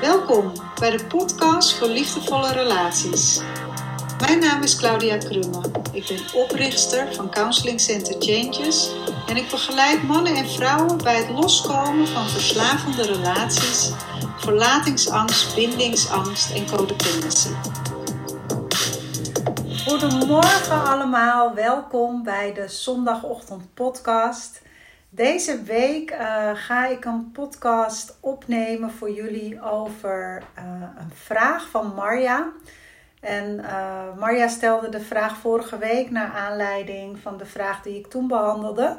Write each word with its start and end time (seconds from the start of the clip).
Welkom 0.00 0.52
bij 0.80 0.90
de 0.90 1.04
podcast 1.04 1.74
voor 1.74 1.88
liefdevolle 1.88 2.52
relaties. 2.52 3.40
Mijn 4.20 4.38
naam 4.38 4.62
is 4.62 4.76
Claudia 4.76 5.16
Krumme. 5.16 5.60
Ik 5.92 6.06
ben 6.06 6.42
oprichter 6.42 7.14
van 7.14 7.30
Counseling 7.30 7.80
Center 7.80 8.14
Changes 8.18 8.90
en 9.26 9.36
ik 9.36 9.50
begeleid 9.50 10.02
mannen 10.02 10.34
en 10.34 10.48
vrouwen 10.48 10.98
bij 11.02 11.16
het 11.16 11.28
loskomen 11.30 12.06
van 12.06 12.28
verslavende 12.28 13.02
relaties, 13.02 13.90
verlatingsangst, 14.38 15.54
bindingsangst 15.54 16.54
en 16.54 16.66
codependency. 16.66 17.52
Goedemorgen 19.86 20.84
allemaal, 20.84 21.54
welkom 21.54 22.22
bij 22.22 22.52
de 22.54 22.68
zondagochtend 22.68 23.74
podcast. 23.74 24.62
Deze 25.14 25.62
week 25.62 26.10
uh, 26.10 26.50
ga 26.54 26.86
ik 26.86 27.04
een 27.04 27.30
podcast 27.32 28.16
opnemen 28.20 28.90
voor 28.90 29.10
jullie 29.10 29.62
over 29.62 30.42
uh, 30.58 30.64
een 30.98 31.10
vraag 31.14 31.68
van 31.68 31.94
Marja. 31.94 32.52
En 33.20 33.58
uh, 33.58 34.16
Marja 34.18 34.48
stelde 34.48 34.88
de 34.88 35.00
vraag 35.00 35.36
vorige 35.36 35.78
week 35.78 36.10
naar 36.10 36.32
aanleiding 36.32 37.18
van 37.18 37.36
de 37.36 37.46
vraag 37.46 37.82
die 37.82 37.98
ik 37.98 38.06
toen 38.06 38.28
behandelde. 38.28 38.96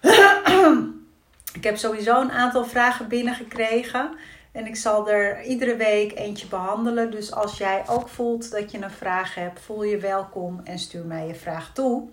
ik 1.58 1.64
heb 1.64 1.76
sowieso 1.76 2.20
een 2.20 2.32
aantal 2.32 2.64
vragen 2.64 3.08
binnengekregen. 3.08 4.10
En 4.52 4.66
ik 4.66 4.76
zal 4.76 5.10
er 5.10 5.42
iedere 5.42 5.76
week 5.76 6.18
eentje 6.18 6.46
behandelen. 6.46 7.10
Dus 7.10 7.32
als 7.32 7.58
jij 7.58 7.82
ook 7.88 8.08
voelt 8.08 8.50
dat 8.50 8.70
je 8.70 8.82
een 8.82 8.90
vraag 8.90 9.34
hebt, 9.34 9.60
voel 9.60 9.82
je 9.84 9.98
welkom 9.98 10.60
en 10.64 10.78
stuur 10.78 11.04
mij 11.04 11.26
je 11.26 11.34
vraag 11.34 11.72
toe. 11.72 12.08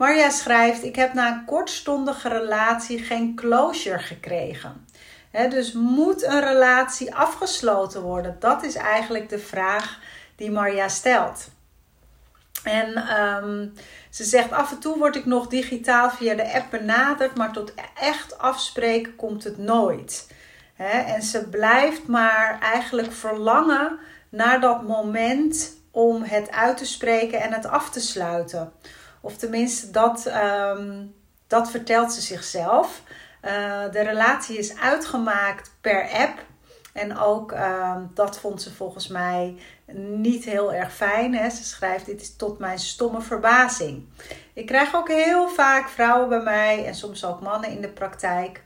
Marja 0.00 0.30
schrijft: 0.30 0.82
Ik 0.82 0.96
heb 0.96 1.12
na 1.12 1.32
een 1.32 1.44
kortstondige 1.44 2.28
relatie 2.28 2.98
geen 2.98 3.34
closure 3.34 3.98
gekregen. 3.98 4.86
dus 5.30 5.72
moet 5.72 6.22
een 6.22 6.40
relatie 6.40 7.14
afgesloten 7.14 8.02
worden? 8.02 8.36
Dat 8.38 8.62
is 8.62 8.74
eigenlijk 8.74 9.28
de 9.28 9.38
vraag 9.38 9.98
die 10.36 10.50
Marja 10.50 10.88
stelt. 10.88 11.48
En 12.64 13.20
um, 13.20 13.72
ze 14.10 14.24
zegt: 14.24 14.52
Af 14.52 14.70
en 14.70 14.78
toe 14.78 14.98
word 14.98 15.16
ik 15.16 15.26
nog 15.26 15.46
digitaal 15.46 16.10
via 16.10 16.34
de 16.34 16.52
app 16.52 16.70
benaderd, 16.70 17.36
maar 17.36 17.52
tot 17.52 17.74
echt 18.00 18.38
afspreken 18.38 19.16
komt 19.16 19.44
het 19.44 19.58
nooit. 19.58 20.30
en 20.76 21.22
ze 21.22 21.48
blijft 21.48 22.06
maar 22.06 22.58
eigenlijk 22.60 23.12
verlangen 23.12 23.98
naar 24.28 24.60
dat 24.60 24.82
moment 24.82 25.76
om 25.90 26.22
het 26.22 26.50
uit 26.50 26.76
te 26.76 26.86
spreken 26.86 27.40
en 27.40 27.52
het 27.52 27.66
af 27.66 27.90
te 27.90 28.00
sluiten. 28.00 28.72
Of 29.20 29.36
tenminste, 29.36 29.90
dat, 29.90 30.26
um, 30.26 31.14
dat 31.46 31.70
vertelt 31.70 32.12
ze 32.12 32.20
zichzelf. 32.20 33.02
Uh, 33.44 33.50
de 33.90 34.00
relatie 34.00 34.58
is 34.58 34.78
uitgemaakt 34.78 35.70
per 35.80 36.08
app. 36.10 36.48
En 36.92 37.18
ook 37.18 37.52
uh, 37.52 37.96
dat 38.14 38.38
vond 38.38 38.62
ze 38.62 38.74
volgens 38.74 39.08
mij 39.08 39.56
niet 39.96 40.44
heel 40.44 40.72
erg 40.72 40.94
fijn. 40.94 41.34
Hè? 41.34 41.50
Ze 41.50 41.64
schrijft: 41.64 42.06
Dit 42.06 42.20
is 42.20 42.36
tot 42.36 42.58
mijn 42.58 42.78
stomme 42.78 43.20
verbazing. 43.20 44.04
Ik 44.52 44.66
krijg 44.66 44.94
ook 44.94 45.08
heel 45.08 45.48
vaak 45.48 45.88
vrouwen 45.88 46.28
bij 46.28 46.42
mij 46.42 46.86
en 46.86 46.94
soms 46.94 47.24
ook 47.24 47.40
mannen 47.40 47.70
in 47.70 47.80
de 47.80 47.88
praktijk. 47.88 48.62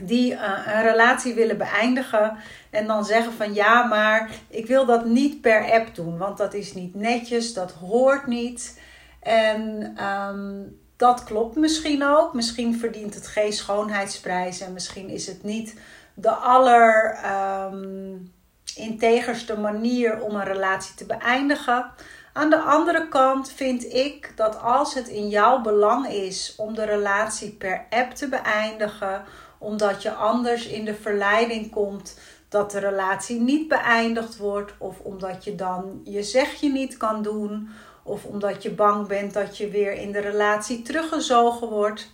Die 0.00 0.32
uh, 0.32 0.60
een 0.66 0.82
relatie 0.82 1.34
willen 1.34 1.58
beëindigen 1.58 2.36
en 2.70 2.86
dan 2.86 3.04
zeggen 3.04 3.32
van 3.32 3.54
ja, 3.54 3.82
maar 3.82 4.30
ik 4.48 4.66
wil 4.66 4.86
dat 4.86 5.04
niet 5.04 5.40
per 5.40 5.72
app 5.72 5.94
doen, 5.94 6.18
want 6.18 6.38
dat 6.38 6.54
is 6.54 6.74
niet 6.74 6.94
netjes, 6.94 7.54
dat 7.54 7.72
hoort 7.72 8.26
niet. 8.26 8.80
En 9.20 9.94
um, 10.04 10.78
dat 10.96 11.24
klopt 11.24 11.56
misschien 11.56 12.04
ook. 12.04 12.34
Misschien 12.34 12.78
verdient 12.78 13.14
het 13.14 13.26
geen 13.26 13.52
schoonheidsprijs 13.52 14.60
en 14.60 14.72
misschien 14.72 15.08
is 15.08 15.26
het 15.26 15.42
niet 15.42 15.74
de 16.14 16.30
aller 16.30 17.18
um, 17.66 18.32
integerste 18.76 19.58
manier 19.58 20.20
om 20.20 20.34
een 20.34 20.44
relatie 20.44 20.94
te 20.94 21.06
beëindigen. 21.06 21.90
Aan 22.32 22.50
de 22.50 22.60
andere 22.60 23.08
kant 23.08 23.52
vind 23.52 23.94
ik 23.94 24.32
dat 24.36 24.60
als 24.60 24.94
het 24.94 25.08
in 25.08 25.28
jouw 25.28 25.60
belang 25.60 26.08
is 26.08 26.54
om 26.56 26.74
de 26.74 26.84
relatie 26.84 27.50
per 27.50 27.86
app 27.90 28.14
te 28.14 28.28
beëindigen, 28.28 29.24
omdat 29.58 30.02
je 30.02 30.12
anders 30.12 30.66
in 30.66 30.84
de 30.84 30.94
verleiding 30.94 31.70
komt 31.70 32.18
dat 32.48 32.70
de 32.70 32.78
relatie 32.78 33.40
niet 33.40 33.68
beëindigd 33.68 34.36
wordt, 34.36 34.72
of 34.78 35.00
omdat 35.00 35.44
je 35.44 35.54
dan 35.54 36.00
je 36.04 36.22
zegje 36.22 36.72
niet 36.72 36.96
kan 36.96 37.22
doen, 37.22 37.68
of 38.08 38.24
omdat 38.24 38.62
je 38.62 38.70
bang 38.70 39.06
bent 39.06 39.32
dat 39.32 39.56
je 39.56 39.68
weer 39.68 39.92
in 39.92 40.12
de 40.12 40.20
relatie 40.20 40.82
teruggezogen 40.82 41.68
wordt, 41.68 42.12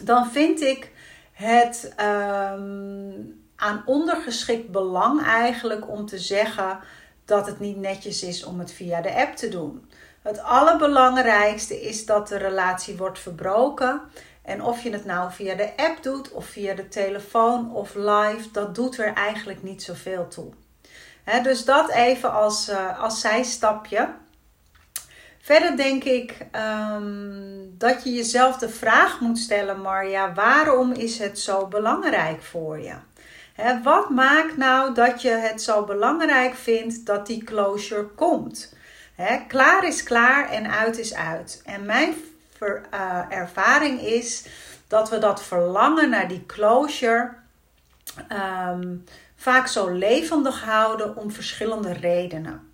dan 0.00 0.26
vind 0.26 0.60
ik 0.60 0.92
het 1.32 1.94
um, 2.00 3.44
aan 3.56 3.82
ondergeschikt 3.86 4.70
belang 4.70 5.22
eigenlijk 5.22 5.88
om 5.88 6.06
te 6.06 6.18
zeggen 6.18 6.78
dat 7.24 7.46
het 7.46 7.60
niet 7.60 7.76
netjes 7.76 8.22
is 8.22 8.44
om 8.44 8.58
het 8.58 8.72
via 8.72 9.00
de 9.00 9.14
app 9.14 9.36
te 9.36 9.48
doen. 9.48 9.90
Het 10.22 10.42
allerbelangrijkste 10.42 11.80
is 11.80 12.06
dat 12.06 12.28
de 12.28 12.36
relatie 12.36 12.96
wordt 12.96 13.18
verbroken. 13.18 14.00
En 14.42 14.62
of 14.62 14.82
je 14.82 14.90
het 14.90 15.04
nou 15.04 15.32
via 15.32 15.54
de 15.54 15.76
app 15.76 16.02
doet 16.02 16.32
of 16.32 16.46
via 16.46 16.74
de 16.74 16.88
telefoon 16.88 17.74
of 17.74 17.94
live, 17.94 18.50
dat 18.52 18.74
doet 18.74 18.98
er 18.98 19.12
eigenlijk 19.12 19.62
niet 19.62 19.82
zoveel 19.82 20.28
toe. 20.28 20.52
dus 21.42 21.64
dat 21.64 21.90
even 21.90 22.32
als, 22.32 22.68
uh, 22.68 23.02
als 23.02 23.20
zijstapje. 23.20 24.08
Verder 25.46 25.76
denk 25.76 26.04
ik 26.04 26.46
um, 26.92 27.74
dat 27.78 28.04
je 28.04 28.12
jezelf 28.12 28.56
de 28.56 28.68
vraag 28.68 29.20
moet 29.20 29.38
stellen, 29.38 29.80
Marja, 29.80 30.34
waarom 30.34 30.92
is 30.92 31.18
het 31.18 31.38
zo 31.38 31.66
belangrijk 31.66 32.42
voor 32.42 32.80
je? 32.80 32.94
Wat 33.82 34.10
maakt 34.10 34.56
nou 34.56 34.94
dat 34.94 35.22
je 35.22 35.30
het 35.30 35.62
zo 35.62 35.84
belangrijk 35.84 36.54
vindt 36.54 37.06
dat 37.06 37.26
die 37.26 37.44
closure 37.44 38.04
komt? 38.04 38.74
Klaar 39.48 39.86
is 39.86 40.02
klaar 40.02 40.50
en 40.50 40.70
uit 40.70 40.98
is 40.98 41.14
uit. 41.14 41.62
En 41.64 41.84
mijn 41.84 42.14
uh, 42.60 42.78
ervaring 43.28 44.00
is 44.00 44.46
dat 44.88 45.10
we 45.10 45.18
dat 45.18 45.42
verlangen 45.42 46.10
naar 46.10 46.28
die 46.28 46.46
closure 46.46 47.32
um, 48.68 49.04
vaak 49.36 49.66
zo 49.66 49.88
levendig 49.90 50.64
houden 50.64 51.16
om 51.16 51.30
verschillende 51.30 51.92
redenen. 51.92 52.65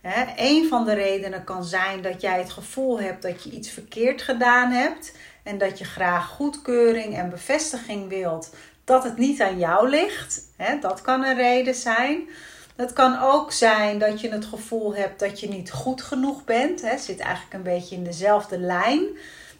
He, 0.00 0.24
een 0.36 0.68
van 0.68 0.84
de 0.84 0.94
redenen 0.94 1.44
kan 1.44 1.64
zijn 1.64 2.02
dat 2.02 2.20
jij 2.20 2.38
het 2.38 2.50
gevoel 2.50 3.00
hebt 3.00 3.22
dat 3.22 3.42
je 3.42 3.50
iets 3.50 3.70
verkeerd 3.70 4.22
gedaan 4.22 4.70
hebt 4.70 5.16
en 5.42 5.58
dat 5.58 5.78
je 5.78 5.84
graag 5.84 6.26
goedkeuring 6.28 7.16
en 7.16 7.30
bevestiging 7.30 8.08
wilt 8.08 8.50
dat 8.84 9.04
het 9.04 9.16
niet 9.16 9.40
aan 9.40 9.58
jou 9.58 9.88
ligt. 9.88 10.40
He, 10.56 10.78
dat 10.78 11.00
kan 11.00 11.24
een 11.24 11.36
reden 11.36 11.74
zijn. 11.74 12.28
Het 12.76 12.92
kan 12.92 13.18
ook 13.20 13.52
zijn 13.52 13.98
dat 13.98 14.20
je 14.20 14.28
het 14.28 14.44
gevoel 14.44 14.94
hebt 14.94 15.20
dat 15.20 15.40
je 15.40 15.48
niet 15.48 15.70
goed 15.70 16.02
genoeg 16.02 16.44
bent. 16.44 16.80
He, 16.80 16.98
zit 16.98 17.18
eigenlijk 17.18 17.54
een 17.54 17.62
beetje 17.62 17.96
in 17.96 18.04
dezelfde 18.04 18.58
lijn. 18.58 19.06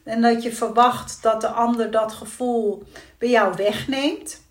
En 0.05 0.23
dat 0.23 0.43
je 0.43 0.53
verwacht 0.53 1.23
dat 1.23 1.41
de 1.41 1.49
ander 1.49 1.91
dat 1.91 2.13
gevoel 2.13 2.83
bij 3.19 3.29
jou 3.29 3.55
wegneemt. 3.57 4.43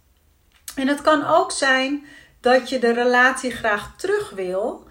En 0.75 0.87
het 0.87 1.01
kan 1.01 1.25
ook 1.25 1.51
zijn 1.51 2.05
dat 2.41 2.69
je 2.69 2.79
de 2.79 2.91
relatie 2.91 3.51
graag 3.51 3.93
terug 3.97 4.29
wil 4.29 4.85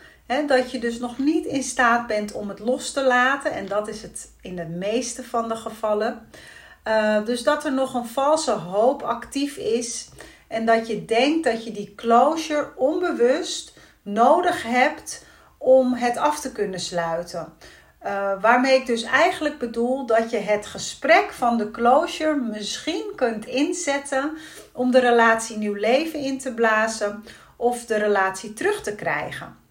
dat 0.46 0.70
je 0.70 0.78
dus 0.78 0.98
nog 0.98 1.18
niet 1.18 1.44
in 1.44 1.62
staat 1.62 2.06
bent 2.06 2.32
om 2.32 2.48
het 2.48 2.58
los 2.58 2.92
te 2.92 3.02
laten. 3.02 3.52
En 3.52 3.66
dat 3.66 3.88
is 3.88 4.02
het 4.02 4.30
in 4.40 4.56
de 4.56 4.66
meeste 4.66 5.24
van 5.24 5.48
de 5.48 5.56
gevallen. 5.56 6.28
Uh, 6.88 7.24
dus 7.24 7.42
dat 7.42 7.64
er 7.64 7.72
nog 7.72 7.94
een 7.94 8.06
valse 8.06 8.52
hoop 8.52 9.02
actief 9.02 9.56
is. 9.56 10.08
En 10.48 10.66
dat 10.66 10.86
je 10.86 11.04
denkt 11.04 11.44
dat 11.44 11.64
je 11.64 11.72
die 11.72 11.94
closure 11.94 12.72
onbewust 12.76 13.78
nodig 14.02 14.62
hebt 14.62 15.24
om 15.58 15.94
het 15.94 16.16
af 16.16 16.40
te 16.40 16.52
kunnen 16.52 16.80
sluiten. 16.80 17.52
Uh, 18.04 18.32
waarmee 18.40 18.78
ik 18.78 18.86
dus 18.86 19.02
eigenlijk 19.02 19.58
bedoel 19.58 20.06
dat 20.06 20.30
je 20.30 20.38
het 20.38 20.66
gesprek 20.66 21.32
van 21.32 21.56
de 21.56 21.70
closure 21.70 22.36
misschien 22.36 23.12
kunt 23.16 23.46
inzetten 23.46 24.36
om 24.72 24.90
de 24.90 25.00
relatie 25.00 25.56
nieuw 25.56 25.74
leven 25.74 26.20
in 26.20 26.38
te 26.38 26.54
blazen 26.54 27.24
of 27.56 27.84
de 27.84 27.96
relatie 27.96 28.52
terug 28.52 28.82
te 28.82 28.94
krijgen. 28.94 29.65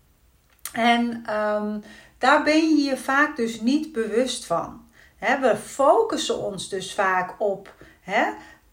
En 0.75 1.23
um, 1.33 1.83
daar 2.17 2.43
ben 2.43 2.69
je 2.69 2.83
je 2.83 2.97
vaak 2.97 3.35
dus 3.35 3.61
niet 3.61 3.91
bewust 3.91 4.45
van. 4.45 4.85
we 5.19 5.55
focussen 5.63 6.37
ons 6.37 6.69
dus 6.69 6.93
vaak 6.93 7.35
op 7.37 7.73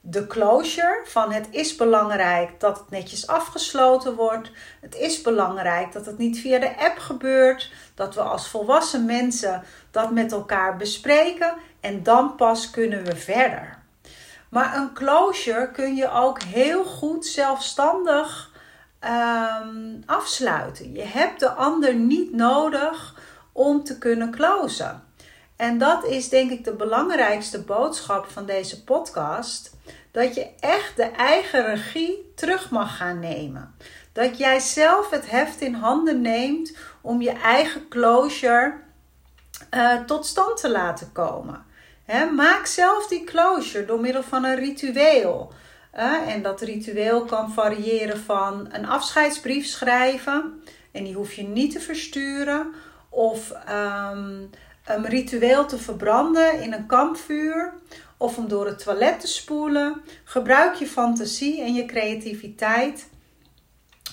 de 0.01 0.27
closure 0.27 1.01
van 1.05 1.33
het 1.33 1.49
is 1.51 1.77
belangrijk 1.77 2.61
dat 2.61 2.79
het 2.79 2.91
netjes 2.91 3.27
afgesloten 3.27 4.15
wordt. 4.15 4.51
Het 4.81 4.95
is 4.95 5.23
belangrijk 5.23 5.93
dat 5.93 6.07
het 6.07 6.19
niet 6.19 6.39
via 6.39 6.59
de 6.59 6.79
app 6.79 6.99
gebeurt. 6.99 7.73
Dat 7.95 8.15
we 8.15 8.21
als 8.21 8.49
volwassen 8.49 9.05
mensen 9.05 9.63
dat 9.91 10.11
met 10.11 10.33
elkaar 10.33 10.77
bespreken 10.77 11.55
en 11.81 12.03
dan 12.03 12.35
pas 12.35 12.71
kunnen 12.71 13.05
we 13.05 13.17
verder. 13.17 13.79
Maar 14.49 14.77
een 14.77 14.93
closure 14.93 15.71
kun 15.71 15.95
je 15.95 16.11
ook 16.11 16.43
heel 16.43 16.85
goed 16.85 17.27
zelfstandig 17.27 18.52
um, 19.05 20.03
afsluiten. 20.07 20.93
Je 20.93 21.05
hebt 21.05 21.41
de 21.41 21.51
ander 21.51 21.95
niet 21.95 22.33
nodig 22.33 23.15
om 23.53 23.85
te 23.85 23.99
kunnen 23.99 24.31
closen. 24.31 25.03
En 25.57 25.79
dat 25.79 26.05
is 26.05 26.29
denk 26.29 26.51
ik 26.51 26.65
de 26.65 26.75
belangrijkste 26.75 27.63
boodschap 27.63 28.27
van 28.27 28.47
deze 28.47 28.85
podcast. 28.85 29.77
Dat 30.11 30.35
je 30.35 30.51
echt 30.61 30.97
de 30.97 31.11
eigen 31.11 31.65
regie 31.65 32.33
terug 32.35 32.71
mag 32.71 32.97
gaan 32.97 33.19
nemen. 33.19 33.75
Dat 34.13 34.39
jij 34.39 34.59
zelf 34.59 35.11
het 35.11 35.31
heft 35.31 35.61
in 35.61 35.75
handen 35.75 36.21
neemt 36.21 36.77
om 37.01 37.23
je 37.23 37.31
eigen 37.31 37.89
closure 37.89 38.75
uh, 39.75 40.01
tot 40.05 40.27
stand 40.27 40.61
te 40.61 40.71
laten 40.71 41.13
komen. 41.13 41.65
maak 42.35 42.67
zelf 42.67 43.07
die 43.07 43.25
closure 43.25 43.85
door 43.85 44.01
middel 44.01 44.23
van 44.23 44.45
een 44.45 44.57
ritueel. 44.57 45.53
En 45.93 46.43
dat 46.43 46.61
ritueel 46.61 47.25
kan 47.25 47.53
variëren 47.53 48.19
van 48.19 48.69
een 48.73 48.87
afscheidsbrief 48.87 49.67
schrijven. 49.67 50.63
En 50.93 51.05
die 51.05 51.15
hoef 51.15 51.33
je 51.33 51.43
niet 51.43 51.73
te 51.73 51.81
versturen. 51.81 52.73
Of 53.09 53.51
um, 53.51 54.51
een 54.85 55.07
ritueel 55.07 55.67
te 55.67 55.79
verbranden 55.79 56.61
in 56.61 56.73
een 56.73 56.87
kampvuur. 56.87 57.73
Of 58.17 58.39
om 58.39 58.49
door 58.49 58.67
het 58.67 58.85
toilet 58.85 59.21
te 59.21 59.27
spoelen. 59.27 60.03
Gebruik 60.25 60.75
je 60.75 60.87
fantasie 60.87 61.63
en 61.63 61.75
je 61.75 61.85
creativiteit 61.85 63.11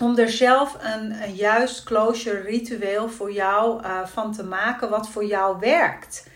om 0.02 0.18
er 0.18 0.30
zelf 0.30 0.78
een, 0.82 1.36
juist 1.36 1.84
closure 1.84 2.40
ritueel 2.42 3.10
voor 3.10 3.32
jou 3.32 3.84
uh, 3.84 4.06
van 4.06 4.34
te 4.34 4.44
maken 4.44 4.90
wat 4.90 5.10
voor 5.10 5.26
jou 5.26 5.60
werkt. 5.60 6.28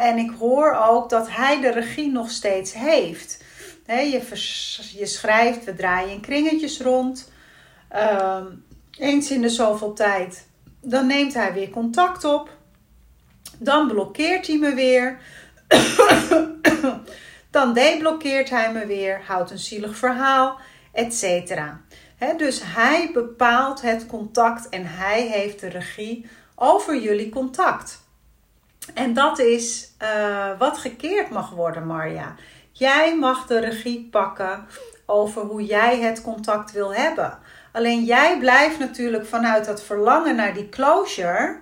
en 0.00 0.18
ik 0.18 0.30
hoor 0.38 0.76
ook 0.88 1.10
dat 1.10 1.30
hij 1.30 1.60
de 1.60 1.70
regie 1.70 2.10
nog 2.10 2.30
steeds 2.30 2.72
heeft. 2.72 3.46
Je, 3.96 4.22
je, 4.96 5.06
schrijft, 5.06 5.64
we 5.64 5.74
draaien 5.74 6.10
in 6.10 6.20
kringetjes 6.20 6.80
rond. 6.80 7.32
Uh, 7.94 8.44
eens 8.98 9.30
in 9.30 9.42
de 9.42 9.48
zoveel 9.48 9.92
tijd. 9.92 10.46
Dan 10.80 11.06
neemt 11.06 11.34
hij 11.34 11.52
weer 11.52 11.70
contact 11.70 12.24
op. 12.24 12.50
Dan 13.58 13.88
blokkeert 13.88 14.46
hij 14.46 14.58
me 14.58 14.74
weer. 14.74 15.18
dan 17.50 17.72
deblokkeert 17.72 18.50
hij 18.50 18.72
me 18.72 18.86
weer. 18.86 19.22
Houdt 19.26 19.50
een 19.50 19.58
zielig 19.58 19.96
verhaal, 19.96 20.58
etc 20.92 21.60
dus 22.36 22.60
hij 22.64 23.10
bepaalt 23.12 23.80
het 23.80 24.06
contact 24.06 24.68
en 24.68 24.86
hij 24.86 25.26
heeft 25.26 25.60
de 25.60 25.68
regie 25.68 26.26
over 26.54 27.00
jullie 27.00 27.28
contact. 27.28 28.06
En 28.94 29.12
dat 29.12 29.38
is 29.38 29.92
uh, 30.02 30.58
wat 30.58 30.78
gekeerd 30.78 31.30
mag 31.30 31.50
worden, 31.50 31.86
Marja. 31.86 32.34
Jij 32.78 33.16
mag 33.16 33.46
de 33.46 33.58
regie 33.58 34.08
pakken 34.10 34.66
over 35.06 35.42
hoe 35.42 35.64
jij 35.64 36.00
het 36.00 36.22
contact 36.22 36.72
wil 36.72 36.94
hebben. 36.94 37.38
Alleen 37.72 38.04
jij 38.04 38.38
blijft 38.38 38.78
natuurlijk 38.78 39.26
vanuit 39.26 39.64
dat 39.64 39.82
verlangen 39.82 40.36
naar 40.36 40.54
die 40.54 40.68
closure 40.68 41.58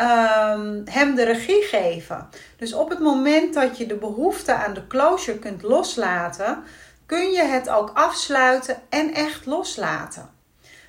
um, 0.00 0.82
hem 0.84 1.14
de 1.14 1.24
regie 1.24 1.62
geven. 1.62 2.28
Dus 2.56 2.72
op 2.72 2.88
het 2.88 2.98
moment 2.98 3.54
dat 3.54 3.78
je 3.78 3.86
de 3.86 3.94
behoefte 3.94 4.54
aan 4.54 4.74
de 4.74 4.86
closure 4.86 5.38
kunt 5.38 5.62
loslaten, 5.62 6.62
kun 7.06 7.30
je 7.30 7.42
het 7.42 7.68
ook 7.68 7.90
afsluiten 7.94 8.76
en 8.88 9.14
echt 9.14 9.46
loslaten. 9.46 10.30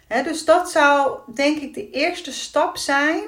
dus 0.08 0.46
dat 0.46 0.72
zou 0.72 1.18
denk 1.36 1.62
ik 1.62 1.74
de 1.74 1.90
eerste 1.90 2.32
stap 2.32 2.78
zijn 2.78 3.22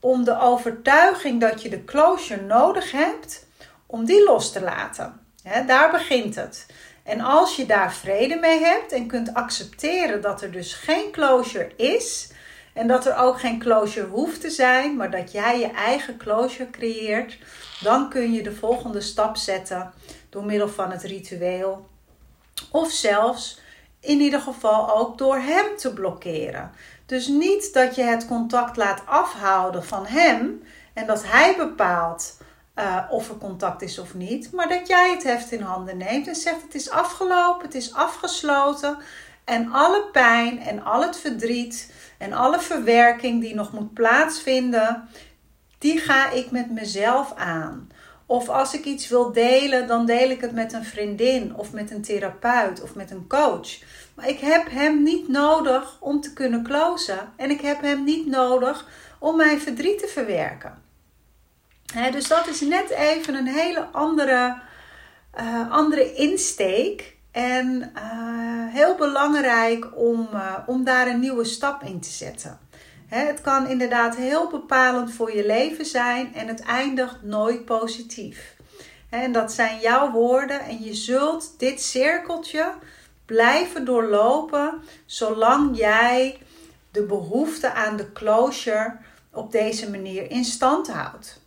om 0.00 0.24
de 0.24 0.40
overtuiging 0.40 1.40
dat 1.40 1.62
je 1.62 1.68
de 1.68 1.84
closure 1.84 2.42
nodig 2.42 2.92
hebt, 2.92 3.46
om 3.86 4.04
die 4.04 4.24
los 4.24 4.52
te 4.52 4.60
laten. 4.60 5.23
Daar 5.66 5.90
begint 5.90 6.34
het. 6.34 6.66
En 7.02 7.20
als 7.20 7.56
je 7.56 7.66
daar 7.66 7.92
vrede 7.92 8.36
mee 8.36 8.60
hebt 8.60 8.92
en 8.92 9.06
kunt 9.06 9.34
accepteren 9.34 10.20
dat 10.20 10.42
er 10.42 10.52
dus 10.52 10.74
geen 10.74 11.10
closure 11.10 11.76
is 11.76 12.32
en 12.72 12.86
dat 12.86 13.06
er 13.06 13.16
ook 13.16 13.40
geen 13.40 13.58
closure 13.58 14.06
hoeft 14.06 14.40
te 14.40 14.50
zijn, 14.50 14.96
maar 14.96 15.10
dat 15.10 15.32
jij 15.32 15.58
je 15.58 15.70
eigen 15.70 16.16
closure 16.16 16.70
creëert, 16.70 17.38
dan 17.80 18.08
kun 18.08 18.32
je 18.32 18.42
de 18.42 18.54
volgende 18.54 19.00
stap 19.00 19.36
zetten 19.36 19.92
door 20.30 20.44
middel 20.44 20.68
van 20.68 20.90
het 20.90 21.02
ritueel 21.02 21.88
of 22.70 22.90
zelfs 22.90 23.60
in 24.00 24.20
ieder 24.20 24.40
geval 24.40 24.96
ook 24.96 25.18
door 25.18 25.36
hem 25.36 25.76
te 25.76 25.92
blokkeren. 25.92 26.72
Dus 27.06 27.26
niet 27.26 27.72
dat 27.72 27.94
je 27.94 28.02
het 28.02 28.26
contact 28.26 28.76
laat 28.76 29.02
afhouden 29.06 29.84
van 29.84 30.06
hem 30.06 30.62
en 30.92 31.06
dat 31.06 31.22
hij 31.26 31.56
bepaalt 31.56 32.36
uh, 32.78 33.04
of 33.10 33.28
er 33.28 33.36
contact 33.36 33.82
is 33.82 33.98
of 33.98 34.14
niet, 34.14 34.52
maar 34.52 34.68
dat 34.68 34.86
jij 34.86 35.10
het 35.10 35.22
heft 35.22 35.52
in 35.52 35.60
handen 35.60 35.96
neemt 35.96 36.28
en 36.28 36.34
zegt: 36.34 36.62
Het 36.62 36.74
is 36.74 36.90
afgelopen, 36.90 37.66
het 37.66 37.74
is 37.74 37.94
afgesloten. 37.94 38.96
En 39.44 39.72
alle 39.72 40.08
pijn 40.12 40.60
en 40.60 40.84
al 40.84 41.02
het 41.02 41.16
verdriet 41.16 41.92
en 42.18 42.32
alle 42.32 42.60
verwerking 42.60 43.40
die 43.40 43.54
nog 43.54 43.72
moet 43.72 43.94
plaatsvinden, 43.94 45.08
die 45.78 45.98
ga 45.98 46.30
ik 46.30 46.50
met 46.50 46.70
mezelf 46.70 47.34
aan. 47.34 47.88
Of 48.26 48.48
als 48.48 48.74
ik 48.74 48.84
iets 48.84 49.08
wil 49.08 49.32
delen, 49.32 49.86
dan 49.86 50.06
deel 50.06 50.30
ik 50.30 50.40
het 50.40 50.52
met 50.52 50.72
een 50.72 50.84
vriendin 50.84 51.56
of 51.56 51.72
met 51.72 51.90
een 51.90 52.02
therapeut 52.02 52.82
of 52.82 52.94
met 52.94 53.10
een 53.10 53.26
coach. 53.26 53.78
Maar 54.14 54.28
ik 54.28 54.38
heb 54.38 54.70
hem 54.70 55.02
niet 55.02 55.28
nodig 55.28 55.96
om 56.00 56.20
te 56.20 56.32
kunnen 56.32 56.62
closen. 56.62 57.32
En 57.36 57.50
ik 57.50 57.60
heb 57.60 57.80
hem 57.80 58.04
niet 58.04 58.26
nodig 58.26 58.88
om 59.18 59.36
mijn 59.36 59.60
verdriet 59.60 59.98
te 59.98 60.08
verwerken. 60.08 60.83
Dus 62.12 62.28
dat 62.28 62.46
is 62.46 62.60
net 62.60 62.90
even 62.90 63.34
een 63.34 63.46
hele 63.46 63.86
andere, 63.92 64.56
uh, 65.40 65.70
andere 65.70 66.14
insteek. 66.14 67.16
En 67.30 67.92
uh, 67.96 68.74
heel 68.74 68.94
belangrijk 68.94 69.86
om, 69.96 70.28
uh, 70.32 70.54
om 70.66 70.84
daar 70.84 71.06
een 71.06 71.20
nieuwe 71.20 71.44
stap 71.44 71.82
in 71.82 72.00
te 72.00 72.08
zetten. 72.08 72.58
Het 73.06 73.40
kan 73.40 73.68
inderdaad 73.68 74.16
heel 74.16 74.50
bepalend 74.50 75.12
voor 75.12 75.36
je 75.36 75.46
leven 75.46 75.86
zijn 75.86 76.34
en 76.34 76.48
het 76.48 76.60
eindigt 76.60 77.22
nooit 77.22 77.64
positief. 77.64 78.56
En 79.10 79.32
dat 79.32 79.52
zijn 79.52 79.80
jouw 79.80 80.10
woorden 80.10 80.60
en 80.60 80.82
je 80.82 80.94
zult 80.94 81.54
dit 81.58 81.82
cirkeltje 81.82 82.72
blijven 83.26 83.84
doorlopen 83.84 84.82
zolang 85.06 85.76
jij 85.76 86.38
de 86.90 87.02
behoefte 87.02 87.72
aan 87.72 87.96
de 87.96 88.12
closure 88.12 88.96
op 89.32 89.52
deze 89.52 89.90
manier 89.90 90.30
in 90.30 90.44
stand 90.44 90.88
houdt. 90.88 91.42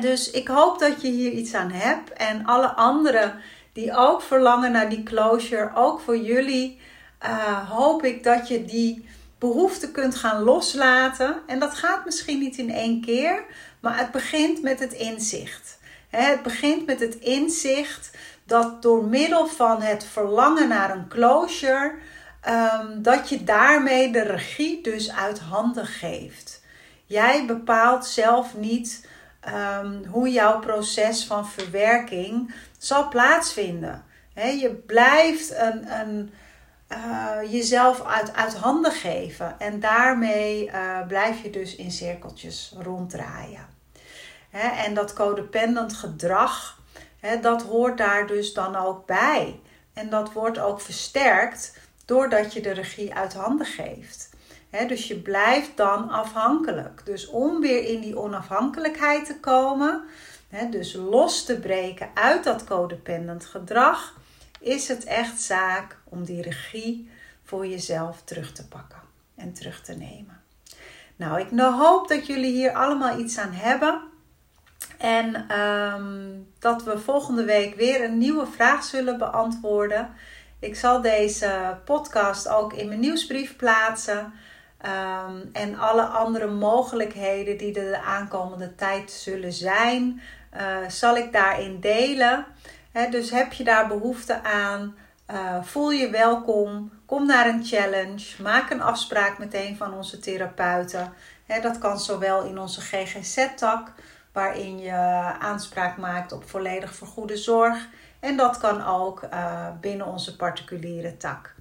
Dus 0.00 0.30
ik 0.30 0.48
hoop 0.48 0.78
dat 0.78 1.02
je 1.02 1.08
hier 1.08 1.30
iets 1.30 1.54
aan 1.54 1.70
hebt 1.70 2.12
en 2.12 2.44
alle 2.44 2.68
anderen 2.68 3.40
die 3.72 3.96
ook 3.96 4.22
verlangen 4.22 4.72
naar 4.72 4.88
die 4.88 5.02
closure, 5.02 5.70
ook 5.74 6.00
voor 6.00 6.16
jullie, 6.16 6.80
uh, 7.22 7.70
hoop 7.70 8.04
ik 8.04 8.22
dat 8.24 8.48
je 8.48 8.64
die 8.64 9.08
behoefte 9.38 9.90
kunt 9.90 10.14
gaan 10.14 10.42
loslaten. 10.42 11.36
En 11.46 11.58
dat 11.58 11.74
gaat 11.74 12.04
misschien 12.04 12.38
niet 12.38 12.56
in 12.56 12.70
één 12.70 13.00
keer, 13.00 13.44
maar 13.80 13.98
het 13.98 14.10
begint 14.10 14.62
met 14.62 14.80
het 14.80 14.92
inzicht. 14.92 15.78
Het 16.08 16.42
begint 16.42 16.86
met 16.86 17.00
het 17.00 17.14
inzicht 17.14 18.10
dat 18.44 18.82
door 18.82 19.04
middel 19.04 19.46
van 19.46 19.82
het 19.82 20.04
verlangen 20.04 20.68
naar 20.68 20.90
een 20.90 21.08
closure, 21.08 21.94
um, 22.48 23.02
dat 23.02 23.28
je 23.28 23.44
daarmee 23.44 24.12
de 24.12 24.22
regie 24.22 24.82
dus 24.82 25.12
uit 25.12 25.38
handen 25.38 25.86
geeft. 25.86 26.62
Jij 27.06 27.46
bepaalt 27.46 28.06
zelf 28.06 28.56
niet 28.56 29.06
um, 29.54 30.04
hoe 30.04 30.30
jouw 30.30 30.58
proces 30.58 31.24
van 31.24 31.48
verwerking 31.48 32.54
zal 32.78 33.08
plaatsvinden. 33.08 34.04
je 34.34 34.82
blijft 34.86 35.54
een, 35.54 35.92
een 36.00 36.32
uh, 36.92 37.52
jezelf 37.52 38.04
uit, 38.04 38.34
uit 38.34 38.54
handen 38.54 38.92
geven. 38.92 39.60
En 39.60 39.80
daarmee 39.80 40.66
uh, 40.66 41.06
blijf 41.06 41.42
je 41.42 41.50
dus 41.50 41.76
in 41.76 41.90
cirkeltjes 41.90 42.74
ronddraaien. 42.78 43.66
En 44.84 44.94
dat 44.94 45.12
codependent 45.12 45.92
gedrag, 45.92 46.78
dat 47.40 47.62
hoort 47.62 47.98
daar 47.98 48.26
dus 48.26 48.52
dan 48.52 48.76
ook 48.76 49.06
bij. 49.06 49.60
En 49.92 50.10
dat 50.10 50.32
wordt 50.32 50.58
ook 50.58 50.80
versterkt 50.80 51.78
doordat 52.04 52.52
je 52.52 52.60
de 52.60 52.72
regie 52.72 53.14
uit 53.14 53.34
handen 53.34 53.66
geeft. 53.66 54.30
Dus 54.70 55.08
je 55.08 55.16
blijft 55.16 55.76
dan 55.76 56.10
afhankelijk. 56.10 57.02
Dus 57.04 57.28
om 57.28 57.60
weer 57.60 57.84
in 57.84 58.00
die 58.00 58.18
onafhankelijkheid 58.18 59.26
te 59.26 59.40
komen, 59.40 60.02
dus 60.70 60.92
los 60.92 61.44
te 61.44 61.58
breken 61.58 62.08
uit 62.14 62.44
dat 62.44 62.64
codependent 62.64 63.46
gedrag, 63.46 64.14
is 64.60 64.88
het 64.88 65.04
echt 65.04 65.40
zaak 65.40 65.96
om 66.04 66.24
die 66.24 66.42
regie 66.42 67.10
voor 67.44 67.66
jezelf 67.66 68.22
terug 68.24 68.52
te 68.52 68.68
pakken 68.68 69.00
en 69.34 69.52
terug 69.52 69.82
te 69.82 69.92
nemen. 69.92 70.42
Nou, 71.16 71.40
ik 71.40 71.58
hoop 71.58 72.08
dat 72.08 72.26
jullie 72.26 72.52
hier 72.52 72.72
allemaal 72.72 73.18
iets 73.18 73.38
aan 73.38 73.52
hebben. 73.52 74.00
En 74.98 75.48
ehm, 75.48 76.28
dat 76.58 76.82
we 76.82 76.98
volgende 76.98 77.44
week 77.44 77.74
weer 77.74 78.04
een 78.04 78.18
nieuwe 78.18 78.46
vraag 78.46 78.84
zullen 78.84 79.18
beantwoorden. 79.18 80.10
Ik 80.58 80.76
zal 80.76 81.00
deze 81.00 81.78
podcast 81.84 82.48
ook 82.48 82.72
in 82.72 82.88
mijn 82.88 83.00
nieuwsbrief 83.00 83.56
plaatsen. 83.56 84.32
Ehm, 84.78 85.36
en 85.52 85.78
alle 85.78 86.02
andere 86.02 86.46
mogelijkheden 86.46 87.58
die 87.58 87.80
er 87.80 87.90
de 87.90 88.02
aankomende 88.02 88.74
tijd 88.74 89.10
zullen 89.10 89.52
zijn, 89.52 90.20
uh, 90.56 90.88
zal 90.88 91.16
ik 91.16 91.32
daarin 91.32 91.80
delen 91.80 92.46
dus 93.06 93.30
heb 93.30 93.52
je 93.52 93.64
daar 93.64 93.88
behoefte 93.88 94.42
aan? 94.42 94.96
Uh, 95.30 95.62
voel 95.62 95.90
je 95.90 96.10
welkom. 96.10 96.92
Kom 97.06 97.26
naar 97.26 97.46
een 97.46 97.64
challenge. 97.64 98.42
Maak 98.42 98.70
een 98.70 98.82
afspraak 98.82 99.38
met 99.38 99.54
een 99.54 99.76
van 99.76 99.94
onze 99.94 100.18
therapeuten. 100.18 101.12
dat 101.62 101.78
kan 101.78 102.00
zowel 102.00 102.44
in 102.44 102.58
onze 102.58 102.80
GGZ-tak, 102.80 103.92
waarin 104.32 104.78
je 104.78 104.92
aanspraak 105.38 105.96
maakt 105.96 106.32
op 106.32 106.48
volledig 106.48 106.94
vergoede 106.94 107.36
zorg. 107.36 107.88
En 108.20 108.36
dat 108.36 108.58
kan 108.58 108.86
ook 108.86 109.22
uh, 109.22 109.66
binnen 109.80 110.06
onze 110.06 110.36
particuliere 110.36 111.16
tak. 111.16 111.54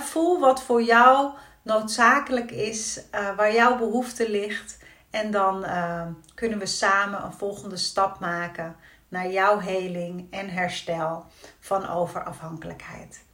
voel 0.00 0.40
wat 0.40 0.62
voor 0.62 0.82
jou 0.82 1.30
noodzakelijk 1.66 2.50
is, 2.50 3.00
uh, 3.14 3.36
waar 3.36 3.52
jouw 3.52 3.78
behoefte 3.78 4.30
ligt. 4.30 4.78
En 5.10 5.30
dan 5.30 5.64
uh, 5.64 6.06
kunnen 6.34 6.58
we 6.58 6.66
samen 6.66 7.24
een 7.24 7.32
volgende 7.32 7.76
stap 7.76 8.20
maken 8.20 8.76
naar 9.08 9.30
jouw 9.30 9.58
heling 9.58 10.26
en 10.30 10.48
herstel 10.48 11.26
van 11.60 11.88
overafhankelijkheid. 11.88 13.24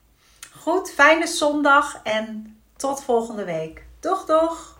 Goed, 0.58 0.90
fijne 0.90 1.26
zondag 1.26 2.00
en 2.02 2.56
tot 2.76 3.02
volgende 3.02 3.44
week. 3.44 3.86
Doeg, 4.00 4.24
doeg! 4.24 4.78